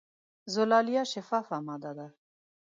[0.53, 2.07] زلالیه شفافه ماده ده.